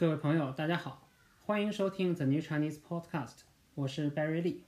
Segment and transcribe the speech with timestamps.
[0.00, 1.06] 各位朋友，大家好，
[1.44, 3.40] 欢迎收听 The New Chinese Podcast，
[3.74, 4.60] 我是 Barry Lee。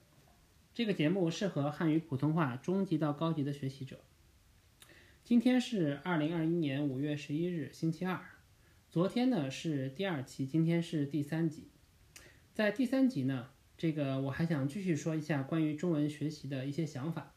[0.74, 3.98] 这个节目适合汉语普通话中级到高级的学习者。
[5.24, 8.20] 今天是二零二一年五月十一日，星期二。
[8.90, 11.68] 昨天呢是第二期，今天是第三集。
[12.52, 17.32] 在第三集呢，这个我还想继续说一下关于中文学习的一些想法。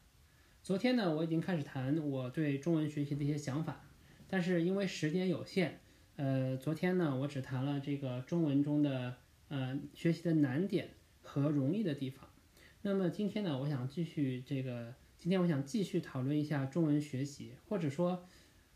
[0.62, 3.86] 昨天呢，我已经开始谈我对中文学习的一些想法，
[4.28, 5.80] 但是因为时间有限。
[6.16, 9.16] 呃，昨天呢，我只谈了这个中文中的
[9.48, 10.88] 呃学习的难点
[11.20, 12.26] 和容易的地方。
[12.80, 18.24] 那么今天呢，我想继续这个，今天我想继续讨论一下中文学习，或者说，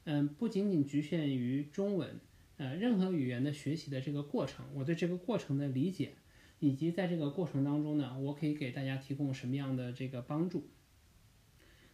[0.05, 2.21] 嗯，不仅仅局限于中文，
[2.59, 6.13] 呃，任何语言的学习的这个过程，我对这个过程的理解，
[6.59, 10.69] 以及在这个过程当中呢，我可以给大家提供什么样的这个帮助。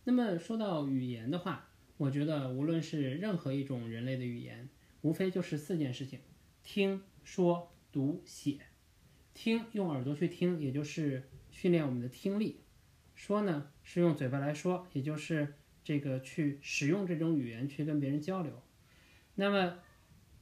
[0.02, 1.68] 那么说到语言的话，
[1.98, 4.68] 我觉得无论是任何一种人类的语言。
[5.02, 6.20] 无非就是四件事情：
[6.62, 8.59] 听说读写。
[9.34, 12.62] 听，用耳朵去听，也就是训练我们的听力；
[13.15, 15.54] 说呢，是用嘴巴来说，也就是
[15.85, 18.62] 这个去使用这种语言去跟别人交流。
[19.35, 19.79] 那么，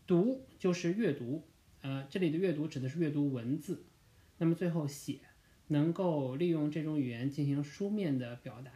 [0.07, 1.43] 读就是阅读，
[1.81, 3.85] 呃，这里的阅读指的是阅读文字。
[4.39, 5.21] 那么最后写，
[5.69, 8.71] 能够利用这种语言进行书面的表达，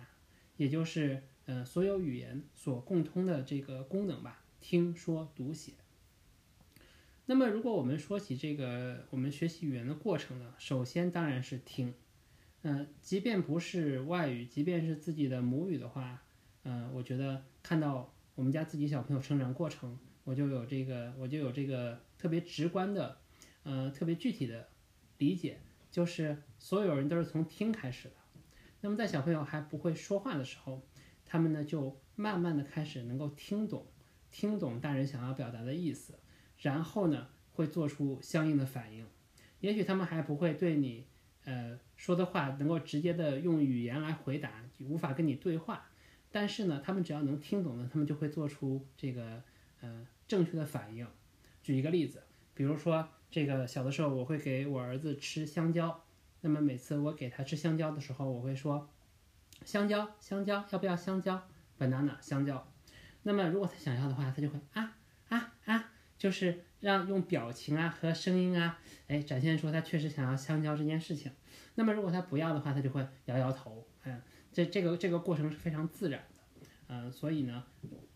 [0.56, 4.44] 也就是呃所有语言所共通的这个功能吧。
[4.60, 5.72] 听说读写。
[7.26, 11.94] 那么，如果我们说起这个我们学习语言的过程呢，首先当然是听。
[12.62, 16.22] 嗯，即便不是外语，即便是自己的母语的话，
[16.64, 23.18] 嗯，我觉得看到我们家自己小朋友成长过程，我就有这个，我就有这个特别直观的，
[23.62, 24.68] 呃，特别具体的
[25.18, 28.14] 理解，就是所有人都是从听开始的。
[28.80, 30.82] 那么，在小朋友还不会说话的时候，
[31.26, 33.86] 他们呢就慢慢的开始能够听懂。
[34.30, 36.18] 听懂大人想要表达的意思，
[36.58, 39.06] 然后呢，会做出相应的反应。
[39.60, 41.06] 也许他们还不会对你，
[41.44, 45.90] 呃，说的话能够直接的用语言来回答，无法跟你对话。
[46.30, 49.42] 但是呢，他们只要能听懂呢，他们就会做出这个，
[49.80, 51.06] 呃，正确的反应。
[51.62, 52.22] 举一个例子，
[52.54, 56.04] 比如说这个小的时候，我会给我儿子吃香蕉。
[56.40, 58.88] 那么每次我给他吃香蕉的时候，我会说
[59.66, 62.70] ：“香蕉，香蕉，要不要香蕉？banana，香蕉。”
[63.24, 64.96] 那么，如果他想要的话，他就会啊
[65.28, 71.30] 啊啊，就是让用表情啊和声音啊，哎，展现出他确实想要香蕉这件事情。
[71.74, 73.86] 那么，如果他不要的话，他就会摇摇头。
[74.04, 76.64] 嗯，这这个这个过程是非常自然的。
[76.86, 77.64] 嗯，所以呢，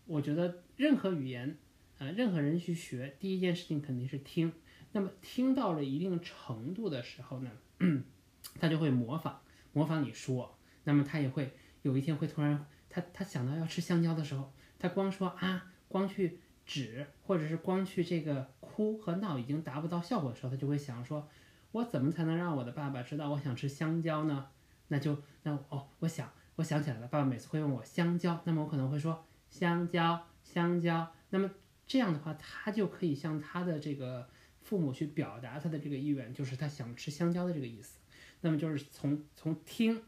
[0.05, 1.57] 我觉得任何语言，
[1.99, 4.51] 啊，任何人去学，第一件事情肯定是听。
[4.93, 7.51] 那么，听到了一定程度的时候呢，
[8.59, 9.41] 他就会模仿，
[9.73, 10.57] 模仿你说。
[10.85, 11.53] 那么，他也会
[11.83, 14.51] 有一天会突然，他他想到要吃香蕉的时候。
[14.83, 21.25] 他光说啊，光去指，或者是光去这个哭和闹，已经达不到效果的时候，他就会想说，
[21.71, 24.49] 我怎么才能让我的爸爸知道我想吃香蕉呢？
[24.89, 31.13] 那就那哦，我想我想起来了，爸爸每次会问我香蕉，那么我可能会说香蕉香蕉。
[31.29, 31.49] 那么
[31.87, 34.27] 这样的话，他就可以向他的这个
[34.59, 37.99] 父母去表达他的这个意愿，就是他想吃香蕉的这个意思。
[38.41, 40.03] 那么就是从从听，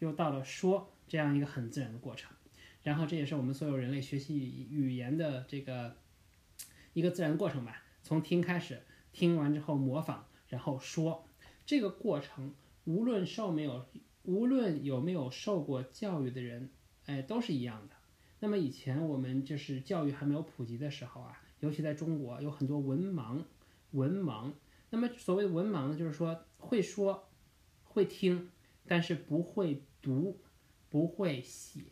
[0.00, 2.30] 又到了说这样一个很自然的过程。
[2.82, 5.96] 然后这也是我们所有人类学习语言的这个
[6.92, 7.82] 一个自然过程吧。
[8.02, 11.26] 从听开始，听完之后模仿，然后说。
[11.66, 13.84] 这个过程无论受没有，
[14.22, 16.70] 无论有没有受过教育的人，
[17.04, 17.94] 哎，都是一样的。
[18.40, 23.42] 那么以前我们就是教育还没有普及的时候啊，尤其在中国有很多文盲，
[23.90, 24.52] 文盲。
[24.88, 27.28] 那么所谓的文盲呢，就是说会说，
[27.84, 28.48] 会听，
[28.86, 30.40] 但是不会读，
[30.88, 31.82] 不会写。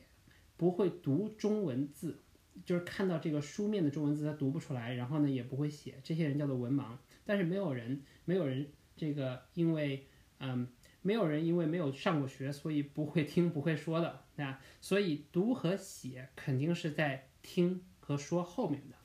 [0.56, 2.22] 不会读中文字，
[2.64, 6.96] 就是看到这个书面的中文字他读不出来，然后呢也不会写，这些人叫做文盲。
[7.24, 10.06] 但是没有人，没有人这个因为
[10.38, 10.68] 嗯，
[11.02, 14.60] 没有人因为没有上过学，所以不会听不会说的，对吧？
[14.80, 18.96] 所以读和写肯定是在听和说后面的。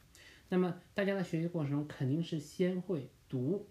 [0.50, 3.70] 那么大家在学习过程中肯定是先会读，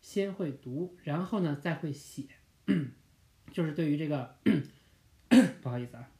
[0.00, 2.26] 先会读，然后呢再会写，
[3.50, 4.36] 就是对于这个
[5.60, 6.11] 不好意思啊。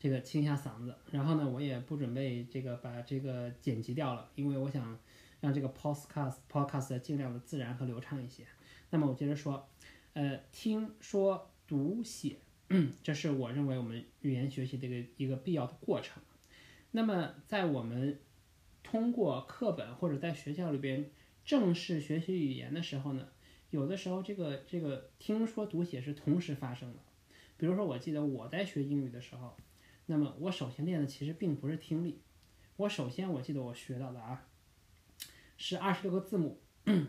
[0.00, 4.96] 这个清一下嗓子，然后呢，我也不准备这个把这个剪辑掉了，因为我想
[5.40, 8.44] 让这个 podcast podcast 尽量的自然和流畅一些。
[8.90, 9.68] 那么我接着说，
[10.12, 12.36] 呃，听说读写，
[13.02, 16.22] 这是我认为我们语言学习的一个一个必要的过程。
[16.92, 18.20] 那么在我们
[18.84, 21.10] 通过课本或者在学校里边
[21.44, 23.26] 正式学习语言的时候呢，
[23.70, 27.00] 有的时候这个这个听说读写是同时发生的。
[27.56, 29.56] 比如说，我记得我在学英语的时候。
[30.10, 32.22] 那么我首先练的其实并不是听力，
[32.76, 34.48] 我首先我记得我学到的啊，
[35.58, 36.58] 是二十六个字母，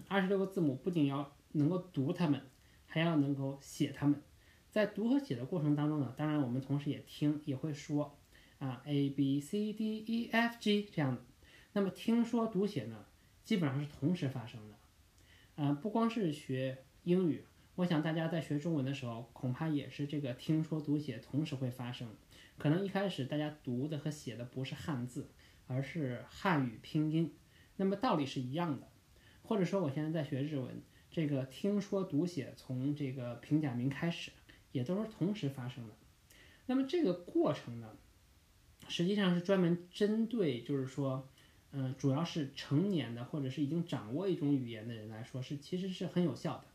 [0.09, 2.41] 二十六个字母不仅要能够读它们，
[2.85, 4.21] 还要能够写它们。
[4.69, 8.19] 在读和写的过程当中呢，当然我们同时也听也会说
[8.57, 11.21] 啊 a b c d e f g 这样的。
[11.71, 13.05] 那么听说读写呢，
[13.45, 15.63] 基本上是同时发生的。
[15.63, 22.09] 啊，不光是学英语，我想大家在学中文的时候，恐怕也是这个听说读写同时会发生。
[22.59, 25.31] 可能一开始大家读的和写的不是汉字，
[25.65, 27.33] 而是汉语拼音，
[27.77, 28.87] 那么道理是一样的。
[29.41, 34.31] 或者说我现在在学日文，这个听说读写从这个平假名开始。
[34.71, 35.95] 也都是同时发生的，
[36.67, 37.97] 那么这个过程呢，
[38.87, 41.27] 实际上是专门针对，就是说，
[41.71, 46.65] 嗯，主要是成年的或者是已经掌握一种语言的人来说，是其实是很有效的。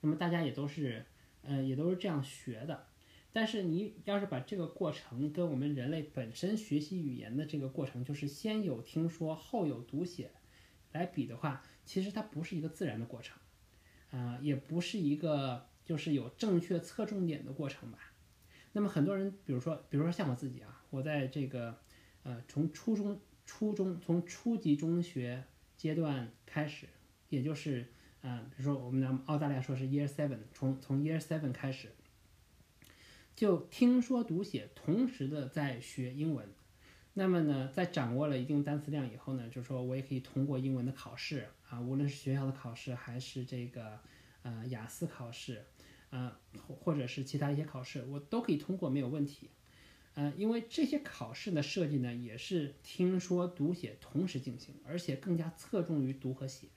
[0.00, 1.06] 那么大家也都是，
[1.42, 2.88] 呃，也都是这样学的。
[3.34, 10.30] 但是你要是把这个过程跟我们人类本身学习语言的这个过程，就是先有听说后有读写
[10.92, 13.36] 来比的话，其实它不是一个自然的过程，
[14.10, 15.66] 啊，也不是一个。
[15.84, 17.98] 就是有正确侧重点的过程吧。
[18.72, 21.78] 那么很多人，比如说，比如说像我自己啊，我在这个，
[22.22, 25.44] 呃，从初中、初中从初级中学
[25.76, 26.86] 阶段开始，
[27.28, 27.86] 也就是，
[28.22, 31.90] 嗯，比如说我们的澳大利亚说是 Year Seven，从从 Year Seven 开始，
[33.34, 36.48] 就听说读写同时的在学英文。
[37.14, 44.00] 那么呢，在掌握了一定单词量以后呢，就是说我也可以通过英文的考试啊，无论是学校的考试还是这个，
[44.42, 45.64] 呃，雅思考试。
[46.10, 46.30] 呃，
[46.68, 49.50] 或者是其他一些考试，我都可以通过，没有问题。
[50.14, 56.68] 呃，因为这些考试的设计呢，也是听说读写同时进行，而且更加侧重于读和写。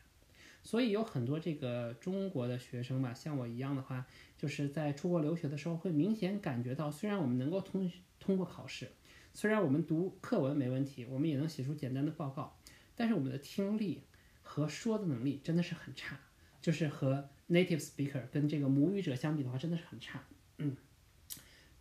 [0.68, 4.06] 所以有很多这个中国的学生吧，像我一样的话，
[4.38, 8.92] 就是在出国留学的时候，会明显感觉到，虽然我们能够通通过考试，
[9.34, 12.60] 虽然我们读课文没问题，我们也能写出简单的报告，
[12.98, 14.02] 但是我们的听力
[14.44, 16.20] 和说的能力真的是很差，
[16.62, 17.30] 就是和。
[17.50, 20.22] Native speaker 跟这个母语者相比的话，真的是很差。
[20.58, 20.76] 嗯，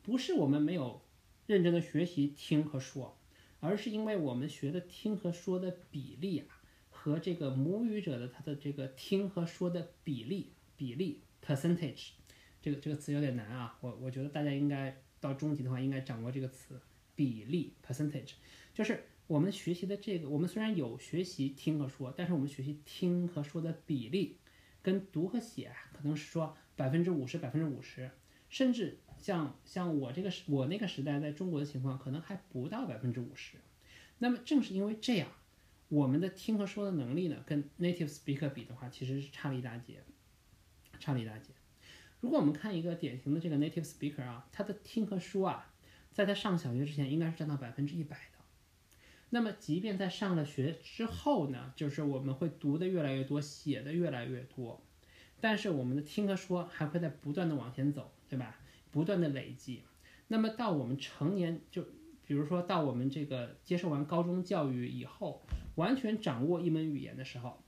[0.00, 1.02] 不是我们没有
[1.48, 3.18] 认真的学习听和说，
[3.58, 6.55] 而是因为我们学的听和说的比例啊，
[7.06, 12.08] 和这个母语者的他的这个听和说的比例比例 percentage，
[12.60, 13.78] 这个这个词有点难啊。
[13.80, 16.80] 我我觉得大家应该到中级的话，应该掌握这个词
[17.14, 18.32] 比例 percentage，
[18.74, 24.38] 就是我们学习的这个，我们虽然有学习听和说，但是我们学习听和说的比例。
[24.82, 28.08] 跟读和写可能是说百分之五十，百分之五十，
[28.48, 33.58] 甚至像像我这个时我那个时代在中国的情况，可能还不到百分之五十。
[34.18, 35.28] 那么正是因为这样，
[35.88, 40.02] 我们的听和说的能力呢，跟 native speaker 比的话，其实是差了一大截，
[40.98, 41.50] 差了一大截。
[42.20, 45.72] 如果我们看一个典型的这个 native speaker 啊，他的听和说啊，
[46.12, 48.38] 在他上小学之前应该是占到百分之一百的。
[49.30, 54.82] 那么，即便在上了学之后呢，就是我们会读的越来越多，写的越来越多，
[55.40, 58.58] 但是我们的听和说还会在不断的往前走，对吧？
[58.90, 59.82] 不断的累积。
[60.28, 61.86] 那么到我们成年，就
[62.26, 65.42] 比如说到我们这个接受完高中教育以后，
[65.76, 67.62] 完全掌握一门语言的时候，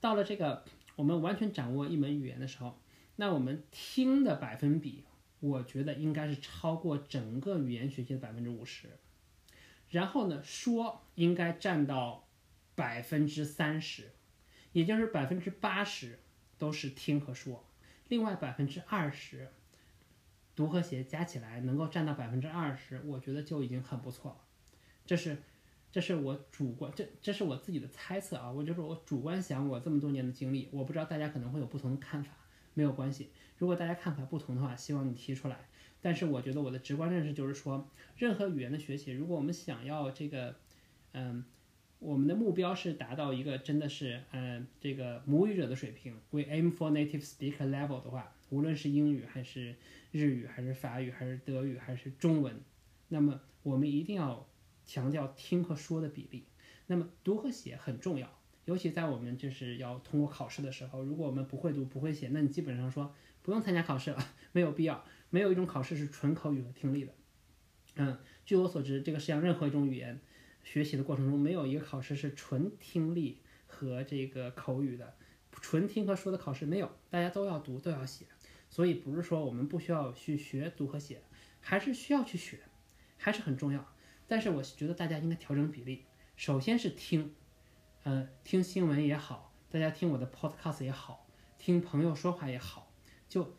[0.00, 0.64] 到了这个
[0.96, 2.80] 我们完全掌握一门语言的时候，
[3.14, 5.04] 那我们听的百分比，
[5.38, 8.88] 我觉得应该是超过整个语言学习的百分之五十。
[9.88, 12.26] 然后呢，说应该占到
[12.74, 14.10] 百分之三十，
[14.72, 16.18] 也就是百分之八十
[16.58, 17.64] 都是听和说，
[18.08, 19.48] 另外百分之二十
[20.56, 24.38] 读和写加起来能够占到百分之二十，我觉得就已经很不错了。
[25.04, 25.36] 这是，
[25.92, 32.32] 这是我主观，这这是我自己的猜测啊，我就是我主观想我这么多年的经历，我不知道大家可能会有不同的看法，
[32.74, 33.30] 没有关系。
[33.58, 35.68] 如果大家看法不同的话，希望你提出来。
[36.02, 40.54] 但是我觉得我的直观认识就是说，任何语言的学习，如果我们想要这个，
[41.12, 41.44] 嗯，
[41.98, 49.76] 我们的目标是达到一个真的是，嗯，这个母语者的水平，we aim for native speaker level 的话，无论是英语还是
[50.10, 52.60] 日语还是法语还是德语还是中文，
[53.08, 54.48] 那么我们一定要
[54.84, 56.44] 强调听和说的比例。
[56.86, 64.18] 那么读和写很重要，尤其在我们就是要通过考试的时候，如果我们不会读不会写，那你基本上说不用参加考试了，
[64.52, 65.04] 没有必要。
[65.28, 67.12] 没有一种考试是纯口语和听力的，
[67.96, 70.20] 嗯，据我所知，这个世界上任何一种语言
[70.62, 75.16] 学习的过程中，没有一个考试是纯听力和这个口语的，
[75.50, 78.26] 纯听和说的考试没有，大家都要读都要写，
[78.68, 81.22] 所以不是说我们不需要去学读和写，
[81.60, 82.60] 还是需要去学，
[83.16, 83.86] 还是很重要。
[84.26, 86.04] 但是我觉得大家应该调整比例，
[86.36, 87.34] 首先是听，
[88.04, 91.26] 呃，听新闻也好，大家听我的 podcast 也好，
[91.58, 92.90] 听朋友说话也好，
[93.28, 93.56] 就。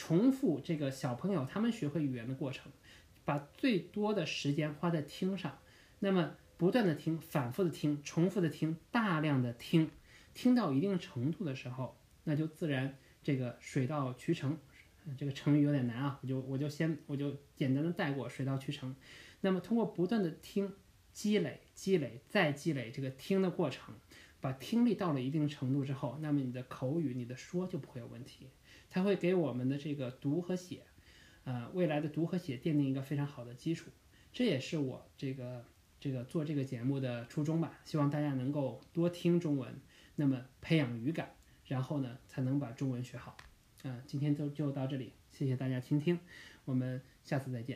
[0.00, 2.70] 重复这个小朋友他们学会语言的过程，
[3.24, 5.58] 把最多的时间花在听上，
[5.98, 9.90] 那么不断的听，反复的听，重复的听，大量的听，
[10.34, 12.96] 听到一定程度的时候，那就自然
[13.28, 14.56] 这个水到渠成。
[15.18, 18.96] 这个成语有点难啊，我就我就先我就简单的带过水到渠成。
[19.42, 20.72] 那么通过不断的听，
[21.12, 23.94] 积累积累再积累这个听的过程，
[24.40, 28.48] 把听力到了一定程度之后，那么你的口语你的说就不会有问题，
[28.88, 30.84] 它会给我们的这个读和写，
[31.44, 33.90] 呃未来的读和写奠定一个非常好的基础。
[34.32, 35.66] 这也是我这个
[36.00, 39.78] 这个做这个节目的初衷吧，希望大家能够多听中文，
[40.16, 41.34] 那么培养语感，
[41.68, 43.36] 然后呢才能把中文学好。
[43.84, 46.18] 嗯，今天就就到这里，谢谢大家倾听，
[46.64, 47.66] 我们下次再见。